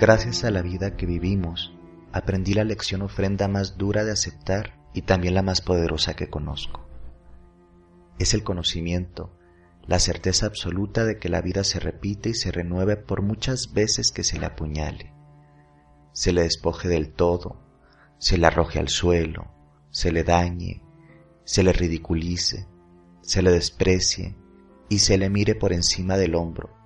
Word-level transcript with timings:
Gracias 0.00 0.44
a 0.44 0.50
la 0.50 0.62
vida 0.62 0.96
que 0.96 1.04
vivimos, 1.04 1.76
aprendí 2.10 2.54
la 2.54 2.64
lección 2.64 3.02
ofrenda 3.02 3.48
más 3.48 3.76
dura 3.76 4.02
de 4.02 4.12
aceptar 4.12 4.80
y 4.94 5.02
también 5.02 5.34
la 5.34 5.42
más 5.42 5.60
poderosa 5.60 6.14
que 6.14 6.30
conozco. 6.30 6.88
Es 8.18 8.32
el 8.32 8.42
conocimiento, 8.42 9.38
la 9.86 9.98
certeza 9.98 10.46
absoluta 10.46 11.04
de 11.04 11.18
que 11.18 11.28
la 11.28 11.42
vida 11.42 11.64
se 11.64 11.80
repite 11.80 12.30
y 12.30 12.34
se 12.34 12.50
renueve 12.50 12.96
por 12.96 13.20
muchas 13.20 13.74
veces 13.74 14.10
que 14.10 14.24
se 14.24 14.38
le 14.38 14.46
apuñale, 14.46 15.12
se 16.14 16.32
le 16.32 16.44
despoje 16.44 16.88
del 16.88 17.12
todo, 17.12 17.60
se 18.16 18.38
le 18.38 18.46
arroje 18.46 18.78
al 18.78 18.88
suelo, 18.88 19.52
se 19.90 20.12
le 20.12 20.24
dañe, 20.24 20.82
se 21.44 21.62
le 21.62 21.74
ridiculice, 21.74 22.66
se 23.20 23.42
le 23.42 23.50
desprecie 23.50 24.34
y 24.88 25.00
se 25.00 25.18
le 25.18 25.28
mire 25.28 25.56
por 25.56 25.74
encima 25.74 26.16
del 26.16 26.36
hombro, 26.36 26.79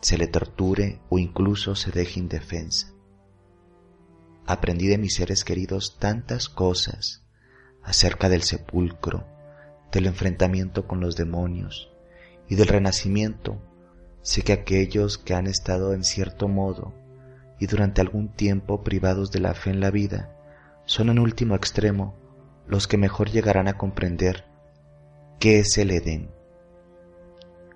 se 0.00 0.16
le 0.18 0.26
torture 0.26 1.00
o 1.08 1.18
incluso 1.18 1.74
se 1.74 1.90
deje 1.90 2.20
indefensa. 2.20 2.92
Aprendí 4.46 4.88
de 4.88 4.98
mis 4.98 5.14
seres 5.14 5.44
queridos 5.44 5.98
tantas 5.98 6.48
cosas 6.48 7.22
acerca 7.82 8.28
del 8.28 8.42
sepulcro, 8.42 9.26
del 9.92 10.06
enfrentamiento 10.06 10.86
con 10.86 11.00
los 11.00 11.16
demonios 11.16 11.90
y 12.48 12.56
del 12.56 12.68
renacimiento. 12.68 13.60
Sé 14.22 14.42
que 14.42 14.52
aquellos 14.52 15.18
que 15.18 15.34
han 15.34 15.46
estado 15.46 15.94
en 15.94 16.04
cierto 16.04 16.48
modo 16.48 16.94
y 17.58 17.66
durante 17.66 18.00
algún 18.00 18.28
tiempo 18.34 18.82
privados 18.82 19.30
de 19.30 19.40
la 19.40 19.54
fe 19.54 19.70
en 19.70 19.80
la 19.80 19.90
vida 19.90 20.36
son 20.84 21.10
en 21.10 21.18
último 21.18 21.54
extremo 21.54 22.16
los 22.66 22.86
que 22.86 22.96
mejor 22.96 23.30
llegarán 23.30 23.68
a 23.68 23.76
comprender 23.76 24.44
qué 25.38 25.58
es 25.58 25.76
el 25.78 25.90
Edén, 25.90 26.30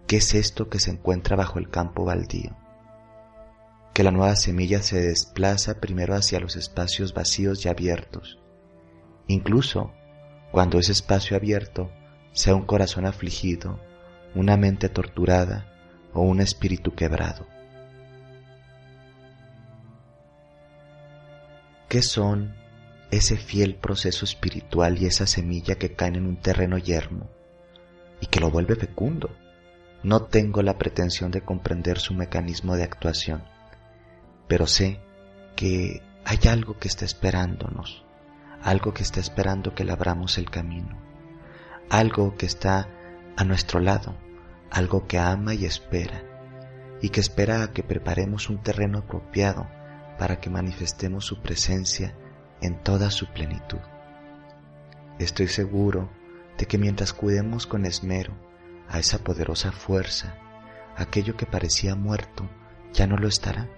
qué 0.07 0.17
es 0.17 0.35
esto 0.35 0.69
que 0.69 0.79
se 0.79 0.91
encuentra 0.91 1.37
bajo 1.37 1.59
el 1.59 1.71
campo 1.71 2.05
baldío, 2.05 2.57
que 3.93 4.03
la 4.03 4.11
nueva 4.11 4.37
semilla 4.37 4.83
se 4.83 5.01
desplaza 5.01 5.81
primero 5.81 6.15
hacia 6.15 6.41
los 6.41 6.57
espacios 6.57 7.15
vacíos 7.15 7.65
y 7.65 7.69
abiertos, 7.69 8.39
incluso 9.27 9.93
cuando 10.53 10.79
ese 10.79 10.93
espacio 10.93 11.37
abierto 11.37 11.91
sea 12.33 12.55
un 12.55 12.67
corazón 12.67 13.07
afligido, 13.07 13.81
una 14.35 14.57
mente 14.57 14.89
torturada 14.89 15.73
o 16.13 16.23
un 16.23 16.41
espíritu 16.41 16.95
quebrado. 16.95 17.47
¿Qué 21.89 22.03
son 22.03 22.55
ese 23.17 23.37
fiel 23.37 23.77
proceso 23.77 24.25
espiritual 24.25 25.01
y 25.01 25.07
esa 25.07 25.27
semilla 25.27 25.77
que 25.77 25.95
caen 25.95 26.17
en 26.17 26.27
un 26.27 26.37
terreno 26.37 26.79
yermo 26.79 27.31
y 28.21 28.27
que 28.27 28.41
lo 28.41 28.51
vuelve 28.51 28.77
fecundo. 28.77 29.31
No 30.05 30.25
tengo 30.25 30.61
la 30.61 30.77
pretensión 30.77 31.31
de 31.31 31.41
comprender 31.41 31.99
su 31.99 32.13
mecanismo 32.13 32.77
de 32.77 32.83
actuación, 32.83 33.43
pero 34.47 34.67
sé 34.67 35.01
que 35.57 36.03
hay 36.27 36.39
algo 36.47 36.79
que 36.79 36.89
está 36.89 37.07
esperándonos, 37.07 38.05
algo 38.63 38.93
que 38.93 39.03
está 39.03 39.21
esperando 39.21 39.75
que 39.75 39.83
labramos 39.83 40.37
el 40.37 40.51
camino, 40.51 40.99
algo 41.89 42.37
que 42.37 42.45
está 42.45 42.87
a 43.35 43.45
nuestro 43.45 43.81
lado, 43.81 44.15
algo 44.71 45.07
que 45.07 45.19
ama 45.19 45.55
y 45.55 45.65
espera, 45.65 46.23
y 47.01 47.09
que 47.09 47.21
espera 47.21 47.63
a 47.63 47.73
que 47.73 47.83
preparemos 47.83 48.51
un 48.51 48.63
terreno 48.63 48.99
apropiado 48.99 49.67
para 50.19 50.39
que 50.39 50.51
manifestemos 50.51 51.25
su 51.25 51.41
presencia 51.41 52.15
en 52.61 52.79
toda 52.83 53.11
su 53.11 53.33
plenitud. 53.33 53.81
Estoy 55.19 55.49
seguro 55.49 56.11
de 56.59 56.67
que 56.67 56.77
mientras 56.77 57.15
cuidemos 57.15 57.67
con 57.67 57.87
esmero 57.87 58.35
a 58.95 59.01
esa 59.01 59.19
poderosa 59.19 59.73
fuerza, 59.73 60.37
aquello 60.97 61.37
que 61.37 61.47
parecía 61.47 61.97
muerto 61.97 62.49
ya 62.93 63.09
no 63.09 63.17
lo 63.17 63.27
estará, 63.27 63.69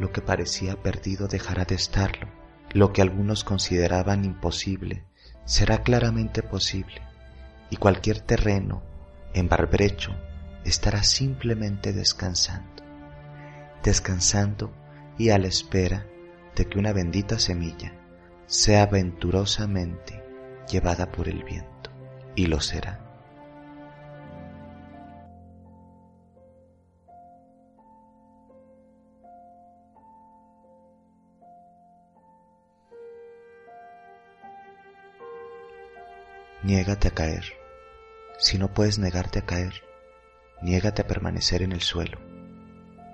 lo 0.00 0.10
que 0.10 0.22
parecía 0.22 0.74
perdido 0.82 1.28
dejará 1.28 1.64
de 1.64 1.76
estarlo, 1.76 2.26
lo 2.72 2.92
que 2.92 3.00
algunos 3.00 3.44
consideraban 3.44 4.24
imposible 4.24 5.04
será 5.44 5.84
claramente 5.84 6.42
posible, 6.42 7.00
y 7.70 7.76
cualquier 7.76 8.18
terreno 8.18 8.82
en 9.34 9.48
barbrecho 9.48 10.16
estará 10.64 11.04
simplemente 11.04 11.92
descansando, 11.92 12.82
descansando 13.84 14.74
y 15.16 15.30
a 15.30 15.38
la 15.38 15.46
espera 15.46 16.06
de 16.56 16.66
que 16.66 16.76
una 16.76 16.92
bendita 16.92 17.38
semilla 17.38 17.92
sea 18.46 18.86
venturosamente 18.86 20.24
llevada 20.68 21.12
por 21.12 21.28
el 21.28 21.44
viento, 21.44 21.92
y 22.34 22.46
lo 22.46 22.60
será. 22.60 23.09
Niégate 36.70 37.08
a 37.08 37.10
caer. 37.10 37.54
Si 38.38 38.56
no 38.56 38.72
puedes 38.72 39.00
negarte 39.00 39.40
a 39.40 39.44
caer, 39.44 39.82
niégate 40.62 41.02
a 41.02 41.06
permanecer 41.08 41.62
en 41.62 41.72
el 41.72 41.80
suelo. 41.80 42.20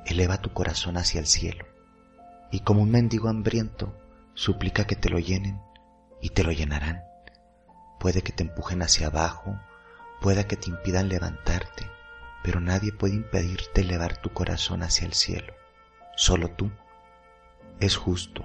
Eleva 0.05 0.43
tu 0.43 0.53
corazón 0.53 0.99
hacia 0.99 1.21
el 1.21 1.27
cielo 1.27 1.65
y 2.53 2.61
como 2.61 2.83
un 2.83 2.91
mendigo 2.91 3.31
hambriento, 3.31 3.97
Suplica 4.35 4.87
que 4.87 4.95
te 4.95 5.09
lo 5.09 5.19
llenen 5.19 5.59
y 6.21 6.29
te 6.29 6.45
lo 6.45 6.53
llenarán. 6.53 7.03
Puede 7.99 8.21
que 8.21 8.31
te 8.31 8.43
empujen 8.43 8.83
hacia 8.83 9.07
abajo, 9.07 9.59
pueda 10.21 10.47
que 10.47 10.59
te 10.59 10.69
impidan 10.69 11.09
levantarte, 11.09 11.91
pero 12.45 12.61
nadie 12.61 12.93
puede 12.93 13.15
impedirte 13.15 13.81
elevar 13.81 14.19
tu 14.19 14.35
corazón 14.35 14.83
hacia 14.83 15.07
el 15.07 15.15
cielo. 15.15 15.55
Solo 16.15 16.51
tú. 16.51 16.71
Es 17.81 17.97
justo, 17.97 18.45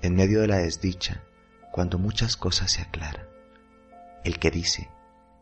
en 0.00 0.14
medio 0.14 0.42
de 0.42 0.46
la 0.46 0.58
desdicha, 0.58 1.24
cuando 1.72 1.98
muchas 1.98 2.36
cosas 2.36 2.70
se 2.70 2.82
aclaran. 2.82 3.33
El 4.24 4.38
que 4.38 4.50
dice 4.50 4.90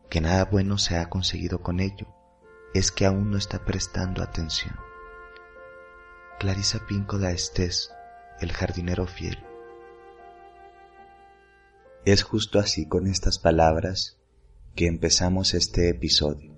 que 0.09 0.19
nada 0.19 0.43
bueno 0.43 0.77
se 0.77 0.97
ha 0.97 1.09
conseguido 1.09 1.61
con 1.61 1.79
ello 1.79 2.07
es 2.73 2.91
que 2.91 3.05
aún 3.05 3.31
no 3.31 3.37
está 3.37 3.63
prestando 3.63 4.21
atención. 4.21 4.75
Clarisa 6.37 6.85
Pinco 6.85 7.17
da 7.17 7.31
Estés, 7.31 7.91
el 8.41 8.51
jardinero 8.51 9.07
fiel. 9.07 9.37
Es 12.03 12.23
justo 12.23 12.59
así 12.59 12.85
con 12.85 13.07
estas 13.07 13.39
palabras 13.39 14.19
que 14.75 14.87
empezamos 14.87 15.53
este 15.53 15.89
episodio. 15.89 16.53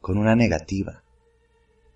Con 0.00 0.18
una 0.18 0.36
negativa. 0.36 1.02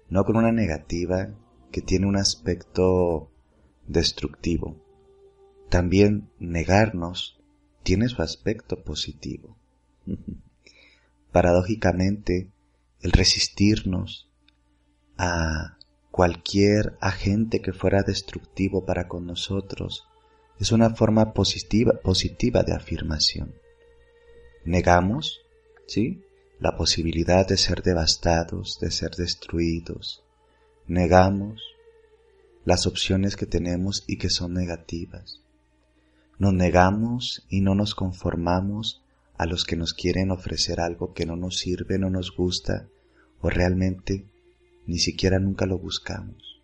No 0.08 0.24
con 0.24 0.36
una 0.36 0.50
negativa 0.50 1.28
que 1.70 1.80
tiene 1.80 2.08
un 2.08 2.16
aspecto 2.16 3.30
destructivo. 3.86 4.76
También 5.68 6.32
negarnos 6.40 7.39
tiene 7.82 8.08
su 8.08 8.22
aspecto 8.22 8.82
positivo. 8.82 9.56
Paradójicamente, 11.32 12.50
el 13.00 13.12
resistirnos 13.12 14.28
a 15.16 15.78
cualquier 16.10 16.96
agente 17.00 17.60
que 17.60 17.72
fuera 17.72 18.02
destructivo 18.02 18.84
para 18.84 19.06
con 19.06 19.26
nosotros 19.26 20.06
es 20.58 20.72
una 20.72 20.90
forma 20.90 21.32
positiva, 21.32 21.92
de 22.62 22.74
afirmación. 22.74 23.54
Negamos, 24.64 25.40
¿sí? 25.86 26.22
La 26.58 26.76
posibilidad 26.76 27.48
de 27.48 27.56
ser 27.56 27.82
devastados, 27.82 28.78
de 28.78 28.90
ser 28.90 29.12
destruidos. 29.12 30.22
Negamos 30.86 31.62
las 32.66 32.86
opciones 32.86 33.36
que 33.36 33.46
tenemos 33.46 34.04
y 34.06 34.18
que 34.18 34.28
son 34.28 34.52
negativas. 34.52 35.40
Nos 36.40 36.54
negamos 36.54 37.44
y 37.50 37.60
no 37.60 37.74
nos 37.74 37.94
conformamos 37.94 39.04
a 39.36 39.44
los 39.44 39.66
que 39.66 39.76
nos 39.76 39.92
quieren 39.92 40.30
ofrecer 40.30 40.80
algo 40.80 41.12
que 41.12 41.26
no 41.26 41.36
nos 41.36 41.58
sirve, 41.58 41.98
no 41.98 42.08
nos 42.08 42.34
gusta 42.34 42.88
o 43.42 43.50
realmente 43.50 44.24
ni 44.86 44.98
siquiera 44.98 45.38
nunca 45.38 45.66
lo 45.66 45.78
buscamos. 45.78 46.62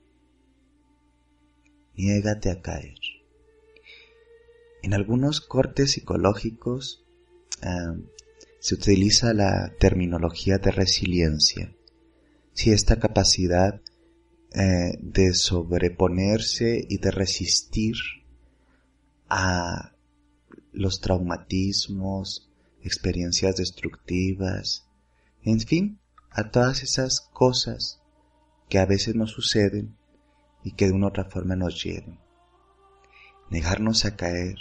Niégate 1.95 2.50
a 2.50 2.62
caer. 2.62 2.99
En 4.83 4.95
algunos 4.95 5.43
cortes 5.43 5.91
psicológicos 5.91 7.05
ah, 7.61 7.97
se 8.59 8.75
utiliza 8.77 9.35
la 9.35 9.75
terminología 9.79 10.56
de 10.56 10.71
resiliencia. 10.71 11.77
Si 12.55 12.71
esta 12.71 12.99
capacidad 12.99 13.83
eh, 14.55 14.97
de 15.03 15.35
sobreponerse 15.35 16.83
y 16.89 16.97
de 16.97 17.11
resistir 17.11 17.97
a 19.28 19.93
los 20.73 21.00
traumatismos, 21.00 22.50
experiencias 22.82 23.56
destructivas, 23.56 24.87
en 25.43 25.61
fin, 25.61 26.00
a 26.31 26.50
todas 26.50 26.82
esas 26.82 27.20
cosas 27.20 28.00
que 28.69 28.78
a 28.78 28.87
veces 28.87 29.14
nos 29.14 29.31
suceden 29.31 29.96
y 30.62 30.73
que 30.73 30.87
de 30.87 30.93
una 30.93 31.06
u 31.06 31.08
otra 31.08 31.25
forma 31.25 31.56
nos 31.56 31.82
hieren. 31.82 32.19
Negarnos 33.50 34.05
a 34.05 34.17
caer, 34.17 34.56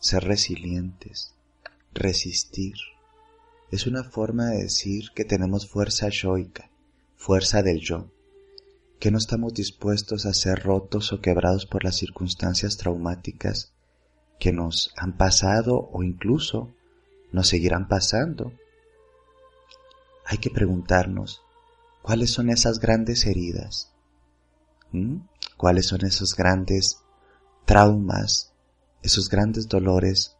ser 0.00 0.24
resilientes, 0.24 1.34
resistir. 1.92 2.74
Es 3.70 3.86
una 3.86 4.02
forma 4.02 4.46
de 4.46 4.64
decir 4.64 5.10
que 5.14 5.24
tenemos 5.24 5.68
fuerza 5.68 6.08
yoica, 6.08 6.70
fuerza 7.16 7.62
del 7.62 7.80
yo, 7.80 8.10
que 8.98 9.10
no 9.10 9.18
estamos 9.18 9.54
dispuestos 9.54 10.26
a 10.26 10.34
ser 10.34 10.62
rotos 10.62 11.12
o 11.12 11.20
quebrados 11.20 11.66
por 11.66 11.84
las 11.84 11.96
circunstancias 11.96 12.76
traumáticas 12.76 13.73
que 14.38 14.52
nos 14.52 14.92
han 14.96 15.16
pasado 15.16 15.88
o 15.92 16.02
incluso 16.02 16.74
nos 17.32 17.48
seguirán 17.48 17.88
pasando. 17.88 18.52
Hay 20.26 20.38
que 20.38 20.50
preguntarnos, 20.50 21.42
¿cuáles 22.02 22.30
son 22.30 22.50
esas 22.50 22.78
grandes 22.78 23.26
heridas? 23.26 23.92
¿Mm? 24.92 25.18
¿Cuáles 25.56 25.86
son 25.86 26.04
esos 26.04 26.34
grandes 26.36 27.00
traumas, 27.64 28.52
esos 29.02 29.28
grandes 29.28 29.68
dolores 29.68 30.36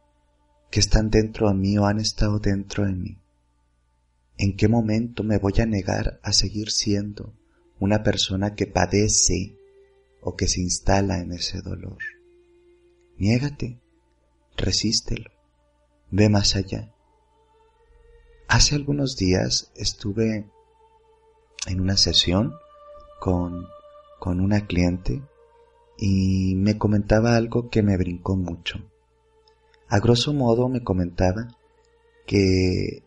que 0.70 0.81
están 0.81 1.11
dentro 1.11 1.49
de 1.49 1.55
mí 1.55 1.76
o 1.79 1.87
han 1.87 2.00
estado 2.00 2.38
dentro 2.38 2.85
de 2.87 2.93
mí? 2.93 3.19
¿En 4.37 4.56
qué 4.56 4.69
momento 4.69 5.23
me 5.23 5.38
voy 5.38 5.55
a 5.61 5.67
negar 5.67 6.19
a 6.23 6.32
seguir 6.32 6.70
siendo 6.70 7.32
una 7.79 8.02
persona 8.02 8.55
que 8.55 8.67
padece 8.67 9.56
o 10.20 10.37
que 10.37 10.49
se 10.49 10.61
instala 10.61 11.20
en 11.20 11.32
ese 11.32 11.61
dolor? 11.61 11.99
Niégate, 13.17 13.81
resístelo, 14.56 15.31
ve 16.11 16.29
más 16.29 16.56
allá. 16.56 16.93
Hace 18.49 18.75
algunos 18.75 19.17
días 19.17 19.73
estuve 19.75 20.47
en 21.67 21.81
una 21.81 21.97
sesión 21.97 22.55
con, 23.21 23.67
con 24.19 24.41
una 24.41 24.67
cliente 24.67 25.23
y 25.99 26.55
me 26.56 26.79
comentaba 26.79 27.37
algo 27.37 27.71
que 27.71 27.83
me 27.83 27.97
brincó 27.97 28.37
mucho. 28.37 28.81
A 29.89 29.99
grosso 29.99 30.33
modo 30.33 30.69
me 30.69 30.83
comentaba 30.83 31.57
que 32.27 33.03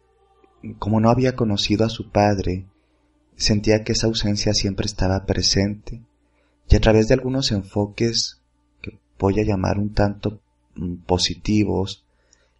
como 0.80 1.00
no 1.00 1.10
había 1.10 1.36
conocido 1.36 1.86
a 1.86 1.90
su 1.90 2.10
padre, 2.10 2.66
sentía 3.36 3.84
que 3.84 3.94
esa 3.94 4.08
ausencia 4.08 4.54
siempre 4.54 4.86
estaba 4.86 5.26
presente 5.26 6.02
y 6.70 6.76
a 6.76 6.80
través 6.80 7.08
de 7.08 7.14
algunos 7.14 7.52
enfoques 7.52 8.42
que 8.82 9.00
voy 9.20 9.40
a 9.40 9.44
llamar 9.44 9.78
un 9.78 9.94
tanto 9.94 10.42
positivos, 11.06 12.06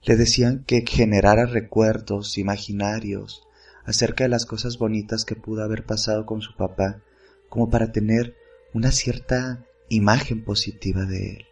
le 0.04 0.16
decían 0.16 0.64
que 0.66 0.86
generara 0.88 1.46
recuerdos 1.46 2.38
imaginarios 2.38 3.44
acerca 3.86 4.24
de 4.26 4.30
las 4.30 4.46
cosas 4.46 4.78
bonitas 4.78 5.26
que 5.26 5.36
pudo 5.36 5.64
haber 5.64 5.86
pasado 5.86 6.26
con 6.26 6.42
su 6.42 6.56
papá, 6.56 7.02
como 7.50 7.70
para 7.70 7.92
tener 7.92 8.36
una 8.74 8.92
cierta 8.92 9.66
imagen 9.90 10.44
positiva 10.44 11.06
de 11.06 11.32
él. 11.32 11.46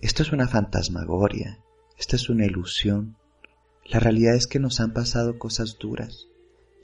Esto 0.00 0.22
es 0.22 0.32
una 0.32 0.48
fantasmagoria, 0.48 1.60
esta 1.98 2.16
es 2.16 2.28
una 2.28 2.46
ilusión. 2.46 3.16
La 3.84 4.00
realidad 4.00 4.34
es 4.34 4.46
que 4.46 4.58
nos 4.58 4.80
han 4.80 4.92
pasado 4.92 5.38
cosas 5.38 5.76
duras. 5.78 6.26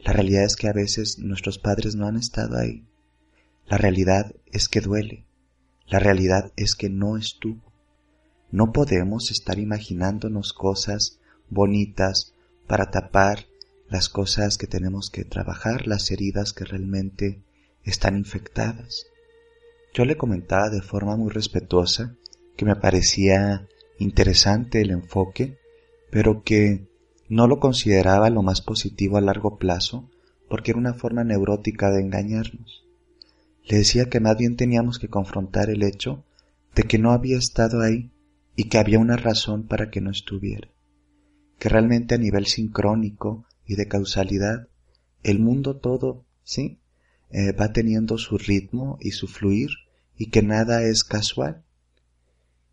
La 0.04 0.12
realidad 0.12 0.44
es 0.44 0.54
que 0.54 0.68
a 0.68 0.72
veces 0.72 1.18
nuestros 1.18 1.58
padres 1.58 1.96
no 1.96 2.06
han 2.06 2.16
estado 2.16 2.56
ahí. 2.56 2.84
La 3.66 3.78
realidad 3.78 4.34
es 4.46 4.68
que 4.68 4.80
duele. 4.80 5.24
La 5.86 5.98
realidad 5.98 6.52
es 6.56 6.74
que 6.74 6.90
no 6.90 7.16
estuvo. 7.16 7.67
No 8.50 8.72
podemos 8.72 9.30
estar 9.30 9.58
imaginándonos 9.58 10.52
cosas 10.52 11.18
bonitas 11.50 12.34
para 12.66 12.90
tapar 12.90 13.46
las 13.88 14.08
cosas 14.08 14.58
que 14.58 14.66
tenemos 14.66 15.10
que 15.10 15.24
trabajar, 15.24 15.86
las 15.86 16.10
heridas 16.10 16.52
que 16.52 16.64
realmente 16.64 17.42
están 17.84 18.16
infectadas. 18.16 19.06
Yo 19.94 20.04
le 20.04 20.16
comentaba 20.16 20.70
de 20.70 20.82
forma 20.82 21.16
muy 21.16 21.30
respetuosa 21.30 22.14
que 22.56 22.64
me 22.64 22.76
parecía 22.76 23.66
interesante 23.98 24.80
el 24.80 24.90
enfoque, 24.90 25.58
pero 26.10 26.42
que 26.42 26.86
no 27.28 27.46
lo 27.46 27.60
consideraba 27.60 28.30
lo 28.30 28.42
más 28.42 28.62
positivo 28.62 29.16
a 29.16 29.22
largo 29.22 29.58
plazo 29.58 30.08
porque 30.48 30.70
era 30.70 30.80
una 30.80 30.94
forma 30.94 31.24
neurótica 31.24 31.90
de 31.90 32.00
engañarnos. 32.00 32.84
Le 33.66 33.78
decía 33.78 34.08
que 34.08 34.20
más 34.20 34.36
bien 34.36 34.56
teníamos 34.56 34.98
que 34.98 35.08
confrontar 35.08 35.68
el 35.68 35.82
hecho 35.82 36.24
de 36.74 36.84
que 36.84 36.98
no 36.98 37.12
había 37.12 37.36
estado 37.36 37.82
ahí 37.82 38.10
y 38.58 38.64
que 38.64 38.78
había 38.78 38.98
una 38.98 39.16
razón 39.16 39.68
para 39.68 39.88
que 39.88 40.00
no 40.00 40.10
estuviera, 40.10 40.68
que 41.60 41.68
realmente 41.68 42.16
a 42.16 42.18
nivel 42.18 42.46
sincrónico 42.46 43.46
y 43.64 43.76
de 43.76 43.86
causalidad, 43.86 44.66
el 45.22 45.38
mundo 45.38 45.76
todo, 45.76 46.24
¿sí? 46.42 46.80
Eh, 47.30 47.52
va 47.52 47.72
teniendo 47.72 48.18
su 48.18 48.36
ritmo 48.36 48.98
y 49.00 49.12
su 49.12 49.28
fluir 49.28 49.68
y 50.16 50.30
que 50.30 50.42
nada 50.42 50.82
es 50.82 51.04
casual, 51.04 51.62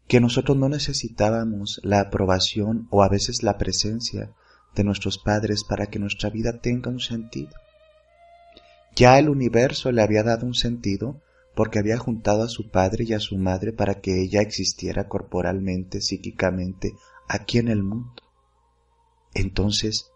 que 0.07 0.19
nosotros 0.19 0.57
no 0.57 0.69
necesitábamos 0.69 1.79
la 1.83 1.99
aprobación 1.99 2.87
o 2.89 3.03
a 3.03 3.07
veces 3.07 3.43
la 3.43 3.59
presencia 3.59 4.31
de 4.75 4.83
nuestros 4.83 5.19
padres 5.19 5.63
para 5.63 5.85
que 5.85 5.99
nuestra 5.99 6.31
vida 6.31 6.61
tenga 6.61 6.89
un 6.89 6.99
sentido. 6.99 7.51
Ya 8.95 9.19
el 9.19 9.29
universo 9.29 9.91
le 9.91 10.01
había 10.01 10.23
dado 10.23 10.47
un 10.47 10.55
sentido 10.55 11.21
porque 11.55 11.79
había 11.79 11.97
juntado 11.97 12.43
a 12.43 12.49
su 12.49 12.69
padre 12.69 13.05
y 13.07 13.13
a 13.13 13.19
su 13.19 13.37
madre 13.37 13.71
para 13.71 14.01
que 14.01 14.21
ella 14.21 14.41
existiera 14.41 15.07
corporalmente, 15.07 16.01
psíquicamente, 16.01 16.93
aquí 17.27 17.57
en 17.57 17.69
el 17.69 17.83
mundo. 17.83 18.21
Entonces, 19.33 20.11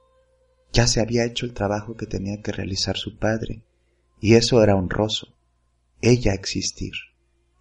ya 0.72 0.86
se 0.88 1.02
había 1.02 1.26
hecho 1.26 1.46
el 1.46 1.54
trabajo 1.54 1.96
que 1.96 2.06
tenía 2.06 2.42
que 2.42 2.52
realizar 2.52 2.98
su 2.98 3.18
padre, 3.18 3.64
y 4.20 4.36
eso 4.36 4.62
era 4.62 4.76
honroso, 4.76 5.34
ella 6.02 6.34
existir, 6.34 6.92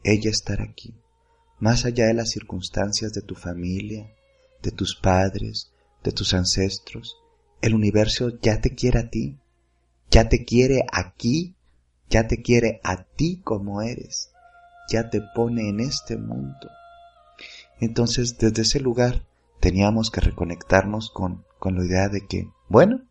ella 0.03 0.31
estar 0.31 0.61
aquí, 0.61 0.95
más 1.59 1.85
allá 1.85 2.07
de 2.07 2.15
las 2.15 2.31
circunstancias 2.31 3.13
de 3.13 3.23
tu 3.23 3.35
familia, 3.35 4.13
de 4.63 4.71
tus 4.73 4.97
padres, 4.97 5.73
de 6.03 6.13
tus 6.13 6.35
ancestros, 6.35 7.17
el 7.61 7.75
universo 7.75 8.39
ya 8.41 8.61
te 8.61 8.75
quiere 8.75 9.01
a 9.01 9.11
ti, 9.11 9.39
ya 10.11 10.29
te 10.29 10.45
quiere 10.45 10.85
aquí, 10.93 11.57
ya 12.09 12.27
te 12.27 12.43
quiere 12.43 12.81
a 12.85 13.05
ti 13.05 13.41
como 13.43 13.83
eres, 13.83 14.31
ya 14.91 15.11
te 15.11 15.23
pone 15.35 15.69
en 15.69 15.81
este 15.81 16.17
mundo. 16.17 16.69
Entonces, 17.81 18.39
desde 18.39 18.63
ese 18.63 18.81
lugar, 18.81 19.25
teníamos 19.61 20.11
que 20.11 20.21
reconectarnos 20.21 21.11
con, 21.11 21.45
con 21.59 21.77
la 21.77 21.85
idea 21.85 22.09
de 22.09 22.27
que 22.27 22.49
bueno, 22.69 23.03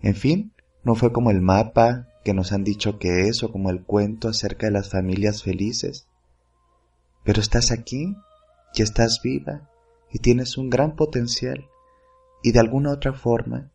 en 0.00 0.14
fin, 0.14 0.52
no 0.84 0.94
fue 0.94 1.12
como 1.12 1.30
el 1.30 1.40
mapa 1.40 2.08
que 2.24 2.34
nos 2.34 2.52
han 2.52 2.62
dicho 2.62 2.98
que 2.98 3.28
es 3.28 3.42
o 3.42 3.50
como 3.50 3.70
el 3.70 3.82
cuento 3.82 4.28
acerca 4.28 4.66
de 4.66 4.72
las 4.72 4.90
familias 4.90 5.42
felices. 5.42 6.06
Pero 7.24 7.40
estás 7.40 7.72
aquí 7.72 8.16
y 8.74 8.82
estás 8.82 9.20
viva 9.22 9.68
y 10.12 10.20
tienes 10.20 10.56
un 10.56 10.70
gran 10.70 10.94
potencial 10.94 11.66
y 12.42 12.52
de 12.52 12.60
alguna 12.60 12.92
otra 12.92 13.12
forma 13.12 13.72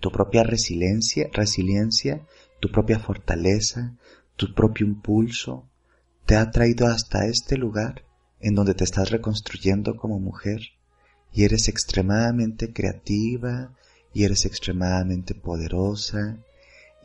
tu 0.00 0.10
propia 0.10 0.42
resiliencia, 0.42 1.28
resiliencia, 1.32 2.26
tu 2.64 2.70
propia 2.70 2.98
fortaleza, 2.98 3.94
tu 4.36 4.54
propio 4.54 4.86
impulso 4.86 5.68
te 6.24 6.36
ha 6.36 6.50
traído 6.50 6.86
hasta 6.86 7.26
este 7.26 7.58
lugar 7.58 8.06
en 8.40 8.54
donde 8.54 8.72
te 8.72 8.84
estás 8.84 9.10
reconstruyendo 9.10 9.98
como 9.98 10.18
mujer 10.18 10.60
y 11.30 11.44
eres 11.44 11.68
extremadamente 11.68 12.72
creativa, 12.72 13.74
y 14.14 14.24
eres 14.24 14.46
extremadamente 14.46 15.34
poderosa. 15.34 16.38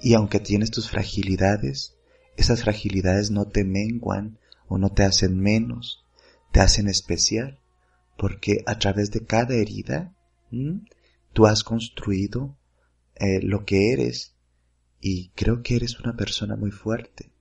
Y 0.01 0.13
aunque 0.13 0.39
tienes 0.39 0.71
tus 0.71 0.89
fragilidades, 0.89 1.97
esas 2.37 2.61
fragilidades 2.61 3.29
no 3.29 3.49
te 3.49 3.65
menguan 3.65 4.37
o 4.69 4.77
no 4.77 4.93
te 4.93 5.03
hacen 5.03 5.41
menos, 5.41 6.05
te 6.53 6.61
hacen 6.61 6.87
especial, 6.87 7.59
porque 8.17 8.63
a 8.65 8.79
través 8.79 9.11
de 9.11 9.25
cada 9.25 9.55
herida 9.55 10.15
tú 11.33 11.47
has 11.47 11.65
construido 11.65 12.55
eh, 13.15 13.41
lo 13.41 13.65
que 13.65 13.91
eres 13.91 14.35
y 15.01 15.29
creo 15.29 15.61
que 15.61 15.75
eres 15.75 15.99
una 15.99 16.15
persona 16.15 16.55
muy 16.55 16.71
fuerte. 16.71 17.31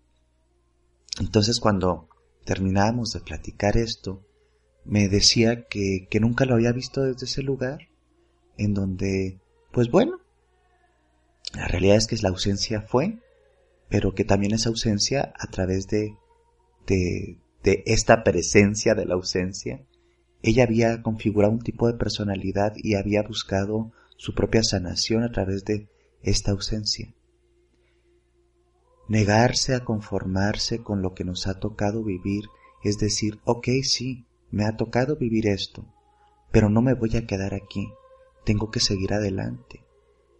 Entonces 1.20 1.60
cuando 1.60 2.08
terminábamos 2.44 3.12
de 3.12 3.20
platicar 3.20 3.76
esto, 3.76 4.24
me 4.84 5.08
decía 5.08 5.66
que, 5.66 6.06
que 6.10 6.20
nunca 6.20 6.44
lo 6.44 6.54
había 6.54 6.72
visto 6.72 7.02
desde 7.02 7.26
ese 7.26 7.42
lugar, 7.42 7.88
en 8.56 8.74
donde 8.74 9.40
pues 9.72 9.90
bueno, 9.90 10.20
la 11.54 11.68
realidad 11.68 11.96
es 11.96 12.06
que 12.06 12.16
la 12.16 12.30
ausencia 12.30 12.82
fue, 12.82 13.18
pero 13.88 14.14
que 14.14 14.24
también 14.24 14.54
esa 14.54 14.68
ausencia 14.68 15.32
a 15.38 15.46
través 15.48 15.88
de, 15.88 16.16
de, 16.86 17.38
de 17.62 17.82
esta 17.86 18.22
presencia 18.22 18.94
de 18.94 19.06
la 19.06 19.14
ausencia, 19.14 19.84
ella 20.42 20.64
había 20.64 21.02
configurado 21.02 21.52
un 21.52 21.62
tipo 21.62 21.86
de 21.86 21.98
personalidad 21.98 22.74
y 22.76 22.94
había 22.94 23.22
buscado 23.22 23.92
su 24.16 24.34
propia 24.34 24.62
sanación 24.62 25.22
a 25.22 25.30
través 25.30 25.64
de 25.64 25.88
esta 26.22 26.52
ausencia. 26.52 27.14
Negarse 29.08 29.74
a 29.74 29.84
conformarse 29.84 30.82
con 30.82 31.02
lo 31.02 31.14
que 31.14 31.24
nos 31.24 31.46
ha 31.46 31.58
tocado 31.58 32.04
vivir 32.04 32.44
es 32.84 32.98
decir, 32.98 33.40
ok, 33.44 33.68
sí, 33.82 34.26
me 34.50 34.64
ha 34.64 34.76
tocado 34.76 35.16
vivir 35.16 35.48
esto, 35.48 35.84
pero 36.52 36.68
no 36.70 36.82
me 36.82 36.94
voy 36.94 37.16
a 37.16 37.26
quedar 37.26 37.54
aquí, 37.54 37.88
tengo 38.44 38.70
que 38.70 38.80
seguir 38.80 39.12
adelante. 39.12 39.84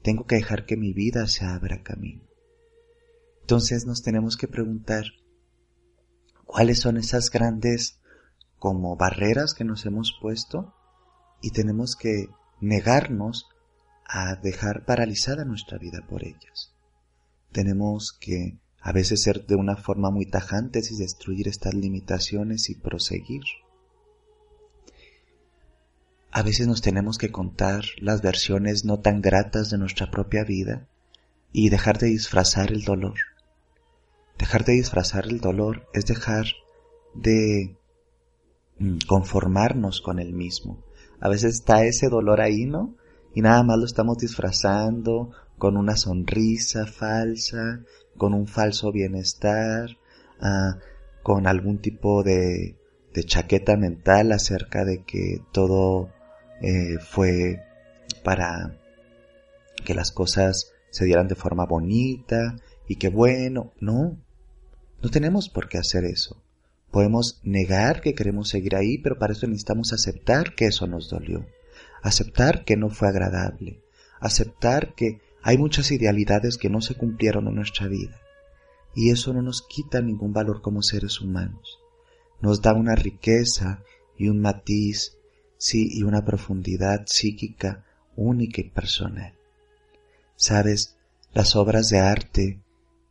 Tengo 0.03 0.25
que 0.27 0.37
dejar 0.37 0.65
que 0.65 0.77
mi 0.77 0.93
vida 0.93 1.27
se 1.27 1.45
abra 1.45 1.83
camino. 1.83 2.23
Entonces 3.43 3.85
nos 3.85 4.03
tenemos 4.03 4.37
que 4.37 4.49
preguntar 4.49 5.05
cuáles 6.45 6.81
son 6.81 6.97
esas 6.97 7.31
grandes 7.31 8.01
como 8.59 8.97
barreras 8.97 9.55
que 9.55 9.65
nos 9.65 9.85
hemos 9.87 10.17
puesto 10.21 10.75
y 11.41 11.51
tenemos 11.51 11.97
que 11.97 12.29
negarnos 12.61 13.49
a 14.07 14.37
dejar 14.37 14.85
paralizada 14.85 15.45
nuestra 15.45 15.79
vida 15.79 16.07
por 16.09 16.25
ellas. 16.25 16.75
Tenemos 17.53 18.13
que 18.13 18.59
a 18.81 18.93
veces 18.93 19.23
ser 19.23 19.47
de 19.47 19.57
una 19.57 19.77
forma 19.77 20.11
muy 20.11 20.27
tajante 20.27 20.81
y 20.89 20.97
destruir 20.97 21.49
estas 21.49 21.75
limitaciones 21.75 22.71
y 22.71 22.75
proseguir. 22.75 23.43
A 26.31 26.43
veces 26.43 26.67
nos 26.67 26.83
tenemos 26.83 27.19
que 27.19 27.31
contar 27.31 27.85
las 27.99 28.23
versiones 28.23 28.85
no 28.85 29.01
tan 29.01 29.21
gratas 29.21 29.71
de 29.71 29.79
nuestra 29.79 30.11
propia 30.11 30.45
vida 30.45 30.87
y 31.53 31.71
dejar 31.71 31.99
de 31.99 32.09
disfrazar 32.09 32.71
el 32.71 32.85
dolor. 32.85 33.19
Dejar 34.39 34.65
de 34.65 34.75
disfrazar 34.75 35.27
el 35.27 35.41
dolor 35.41 35.89
es 35.95 36.07
dejar 36.07 36.47
de 37.15 37.77
mm, 38.79 38.99
conformarnos 39.09 40.01
con 40.01 40.19
el 40.19 40.33
mismo. 40.33 40.85
A 41.21 41.29
veces 41.29 41.55
está 41.55 41.85
ese 41.85 42.09
dolor 42.09 42.41
ahí, 42.41 42.67
¿no? 42.67 42.95
Y 43.35 43.43
nada 43.43 43.63
más 43.63 43.79
lo 43.79 43.85
estamos 43.85 44.19
disfrazando 44.19 45.31
con 45.59 45.77
una 45.77 45.97
sonrisa 45.97 46.87
falsa, 46.87 47.81
con 48.17 48.33
un 48.35 48.47
falso 48.47 48.93
bienestar, 48.93 49.99
ah, 50.41 50.79
con 51.23 51.47
algún 51.47 51.79
tipo 51.79 52.23
de, 52.23 52.77
de, 53.13 53.25
chaqueta 53.25 53.77
mental 53.77 54.33
acerca 54.33 54.85
de 54.85 55.05
que 55.05 55.43
todo 55.53 56.11
eh, 56.63 56.99
fue 57.01 57.63
para 58.25 58.79
que 59.85 59.95
las 59.95 60.13
cosas 60.13 60.73
se 60.91 61.05
dieran 61.05 61.29
de 61.29 61.35
forma 61.35 61.67
bonita 61.67 62.57
y 62.87 62.97
que 62.97 63.09
bueno, 63.09 63.73
no, 63.81 64.17
no 65.03 65.11
tenemos 65.11 65.49
por 65.49 65.69
qué 65.69 65.79
hacer 65.79 66.05
eso. 66.05 66.43
Podemos 66.91 67.41
negar 67.43 68.01
que 68.01 68.15
queremos 68.15 68.49
seguir 68.49 68.75
ahí, 68.75 68.99
pero 68.99 69.19
para 69.19 69.35
eso 69.35 69.47
necesitamos 69.47 69.93
aceptar 69.93 70.55
que 70.55 70.67
eso 70.67 70.87
nos 70.87 71.11
dolió, 71.11 71.47
aceptar 72.03 72.65
que 72.65 72.77
no 72.77 72.89
fue 72.89 73.09
agradable, 73.09 73.83
aceptar 74.21 74.95
que 74.95 75.21
hay 75.43 75.59
muchas 75.59 75.91
idealidades 75.91 76.59
que 76.59 76.71
no 76.71 76.81
se 76.81 76.95
cumplieron 76.95 77.49
en 77.49 77.55
nuestra 77.55 77.89
vida. 77.89 78.21
Y 78.95 79.11
eso 79.11 79.33
no 79.33 79.43
nos 79.43 79.63
quita 79.63 80.01
ningún 80.01 80.33
valor 80.33 80.61
como 80.61 80.83
seres 80.83 81.21
humanos. 81.21 81.79
Nos 82.41 82.63
da 82.63 82.73
una 82.73 82.95
riqueza 82.95 83.83
y 84.17 84.29
un 84.29 84.41
matiz, 84.41 85.17
sí, 85.57 85.89
y 85.93 86.03
una 86.03 86.25
profundidad 86.25 87.05
psíquica 87.07 87.85
única 88.17 88.61
y 88.61 88.71
personal. 88.71 89.35
Sabes, 90.37 90.97
las 91.33 91.57
obras 91.57 91.89
de 91.89 91.99
arte 92.01 92.61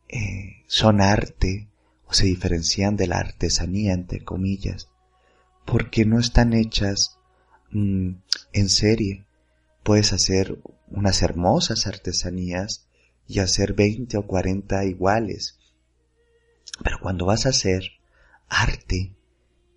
eh, 0.08 0.64
son 0.66 1.00
arte 1.00 1.68
o 2.06 2.12
se 2.12 2.26
diferencian 2.26 2.96
de 2.96 3.06
la 3.06 3.18
artesanía, 3.18 3.92
entre 3.92 4.24
comillas, 4.24 4.88
porque 5.66 6.04
no 6.04 6.18
están 6.18 6.52
hechas 6.52 7.18
mm, 7.70 8.12
en 8.52 8.68
serie. 8.68 9.26
Puedes 9.82 10.12
hacer 10.12 10.58
unas 10.90 11.22
hermosas 11.22 11.86
artesanías 11.86 12.86
y 13.26 13.40
hacer 13.40 13.74
20 13.74 14.16
o 14.16 14.26
40 14.26 14.84
iguales. 14.86 15.58
Pero 16.82 16.98
cuando 17.00 17.26
vas 17.26 17.46
a 17.46 17.50
hacer 17.50 17.82
arte, 18.48 19.14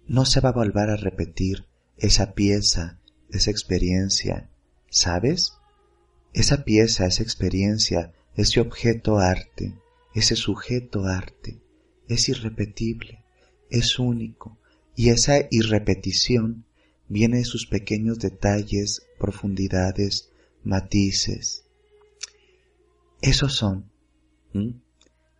no 0.08 0.25
se 0.25 0.39
va 0.39 0.50
a 0.50 0.53
volver 0.53 0.89
a 0.89 0.96
repetir 0.96 1.65
esa 1.98 2.34
pieza, 2.34 3.00
esa 3.30 3.51
experiencia, 3.51 4.50
¿sabes? 4.89 5.53
Esa 6.34 6.63
pieza, 6.63 7.06
esa 7.06 7.24
experiencia, 7.24 8.13
ese 8.36 8.60
objeto 8.60 9.20
arte, 9.20 9.75
ese 10.13 10.36
sujeto 10.36 11.06
arte, 11.06 11.60
es 12.08 12.30
irrepetible, 12.30 13.24
es 13.70 14.00
único, 14.00 14.58
y 14.96 15.10
esa 15.10 15.48
irrepetición 15.50 16.65
viene 17.08 17.38
de 17.38 17.46
sus 17.46 17.68
pequeños 17.68 18.20
detalles, 18.20 19.03
profundidades, 19.20 20.30
matices. 20.63 21.63
Esos 23.22 23.56
son 23.56 23.91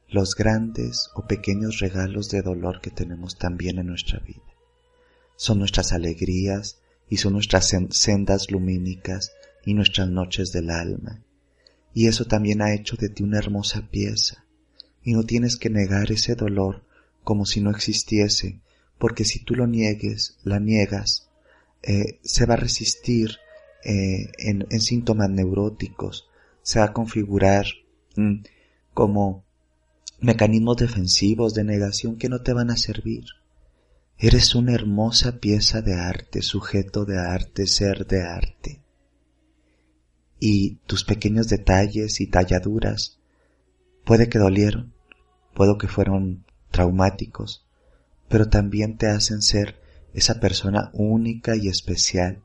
los 0.08 0.36
grandes 0.36 1.10
o 1.16 1.25
pequeños 1.28 1.80
regalos 1.80 2.30
de 2.30 2.42
dolor 2.42 2.82
que 2.82 2.92
tenemos 2.92 3.38
también 3.38 3.80
en 3.80 3.88
nuestra 3.88 4.20
vida. 4.20 4.42
Son 5.36 5.60
nuestras 5.60 5.92
alegrías 5.92 6.80
y 7.10 7.18
son 7.18 7.34
nuestras 7.34 7.72
sendas 7.90 8.51
lumínicas 8.51 9.32
y 9.66 9.74
nuestras 9.74 10.10
noches 10.10 10.51
del 10.51 10.70
alma. 10.70 11.24
Y 11.94 12.08
eso 12.08 12.25
también 12.25 12.62
ha 12.62 12.74
hecho 12.74 12.96
de 12.96 13.10
ti 13.10 13.24
una 13.24 13.40
hermosa 13.40 13.90
pieza. 13.90 14.46
Y 15.04 15.13
no 15.13 15.24
tienes 15.24 15.58
que 15.58 15.70
negar 15.70 16.12
ese 16.12 16.36
dolor 16.36 16.84
como 17.24 17.46
si 17.46 17.60
no 17.62 17.72
existiese, 17.72 18.62
porque 18.98 19.25
si 19.25 19.44
tú 19.44 19.56
lo 19.56 19.68
niegues, 19.68 20.38
la 20.44 20.60
niegas, 20.60 21.30
eh, 21.84 22.20
se 22.24 22.46
va 22.46 22.54
a 22.54 22.58
resistir 22.58 23.38
eh, 23.83 24.31
en, 24.38 24.81
síntomas 24.81 25.29
neuróticos, 25.29 26.29
se 26.61 26.79
va 26.79 26.85
a 26.85 26.93
configurar 26.93 27.65
mm, 28.15 28.43
como 28.93 29.43
mecanismos 30.19 30.77
defensivos 30.77 31.53
de 31.53 31.63
negación 31.63 32.17
que 32.17 32.29
no 32.29 32.41
te 32.41 32.53
van 32.53 32.69
a 32.69 32.77
servir. 32.77 33.25
Eres 34.17 34.53
una 34.53 34.73
hermosa 34.73 35.39
pieza 35.39 35.81
de 35.81 35.95
arte, 35.95 36.43
sujeto 36.43 37.05
de 37.05 37.17
arte, 37.17 37.65
ser 37.65 38.05
de 38.05 38.21
arte. 38.21 38.81
Y 40.39 40.75
tus 40.85 41.03
pequeños 41.03 41.47
detalles 41.47 42.21
y 42.21 42.27
talladuras 42.27 43.19
puede 44.05 44.29
que 44.29 44.38
dolieron, 44.38 44.93
puede 45.55 45.75
que 45.79 45.88
fueron 45.88 46.45
traumáticos, 46.69 47.65
pero 48.29 48.47
también 48.47 48.97
te 48.97 49.07
hacen 49.07 49.41
ser 49.41 49.81
esa 50.13 50.39
persona 50.39 50.91
única 50.93 51.55
y 51.55 51.67
especial 51.67 52.43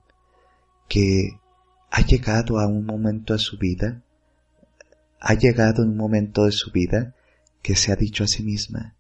que 0.89 1.41
ha 1.91 2.03
llegado 2.03 2.59
a 2.59 2.67
un 2.67 2.85
momento 2.85 3.33
de 3.33 3.39
su 3.39 3.59
vida, 3.59 4.03
ha 5.21 5.35
llegado 5.35 5.83
un 5.83 5.97
momento 5.97 6.45
de 6.45 6.53
su 6.53 6.71
vida 6.71 7.15
que 7.63 7.77
se 7.77 7.93
ha 7.93 7.97
dicho 7.97 8.25
a 8.25 8.29
sí 8.29 8.43
misma, 8.43 8.95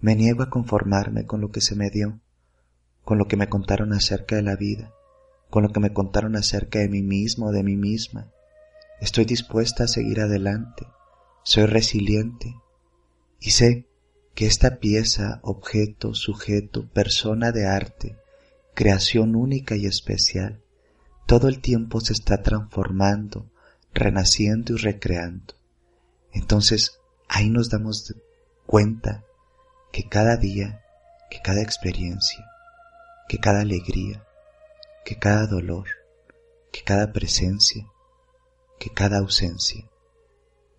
me 0.00 0.16
niego 0.16 0.42
a 0.42 0.50
conformarme 0.50 1.26
con 1.26 1.40
lo 1.40 1.50
que 1.50 1.60
se 1.60 1.76
me 1.76 1.88
dio, 1.88 2.20
con 3.04 3.18
lo 3.18 3.26
que 3.26 3.36
me 3.36 3.48
contaron 3.48 3.92
acerca 3.92 4.36
de 4.36 4.42
la 4.42 4.56
vida, 4.56 4.92
con 5.48 5.62
lo 5.62 5.72
que 5.72 5.80
me 5.80 5.92
contaron 5.92 6.36
acerca 6.36 6.80
de 6.80 6.88
mí 6.88 7.02
mismo 7.02 7.52
de 7.52 7.62
mí 7.62 7.76
misma. 7.76 8.28
Estoy 9.00 9.24
dispuesta 9.24 9.84
a 9.84 9.88
seguir 9.88 10.20
adelante, 10.20 10.86
soy 11.42 11.66
resiliente 11.66 12.54
y 13.40 13.50
sé 13.50 13.86
que 14.34 14.46
esta 14.46 14.78
pieza, 14.78 15.40
objeto, 15.42 16.14
sujeto, 16.14 16.88
persona 16.88 17.52
de 17.52 17.66
arte, 17.66 18.16
creación 18.74 19.36
única 19.36 19.76
y 19.76 19.86
especial, 19.86 20.61
todo 21.32 21.48
el 21.48 21.62
tiempo 21.62 21.98
se 22.02 22.12
está 22.12 22.42
transformando, 22.42 23.50
renaciendo 23.94 24.74
y 24.74 24.76
recreando. 24.76 25.54
Entonces 26.30 27.00
ahí 27.26 27.48
nos 27.48 27.70
damos 27.70 28.14
cuenta 28.66 29.24
que 29.92 30.10
cada 30.10 30.36
día, 30.36 30.84
que 31.30 31.40
cada 31.40 31.62
experiencia, 31.62 32.44
que 33.30 33.38
cada 33.38 33.62
alegría, 33.62 34.22
que 35.06 35.18
cada 35.18 35.46
dolor, 35.46 35.86
que 36.70 36.82
cada 36.82 37.14
presencia, 37.14 37.86
que 38.78 38.90
cada 38.90 39.16
ausencia, 39.16 39.88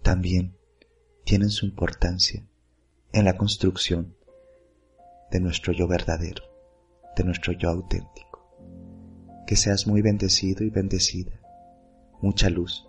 también 0.04 0.56
tienen 1.24 1.50
su 1.50 1.66
importancia 1.66 2.46
en 3.12 3.26
la 3.26 3.38
construcción 3.38 4.16
de 5.32 5.40
nuestro 5.40 5.74
yo 5.74 5.88
verdadero, 5.88 6.44
de 7.18 7.24
nuestro 7.24 7.54
yo 7.54 7.70
auténtico 7.72 8.33
que 9.46 9.56
seas 9.56 9.88
muy 9.88 10.02
bendecido 10.02 10.64
y 10.64 10.70
bendecida. 10.70 11.40
Mucha 12.22 12.50
luz 12.50 12.86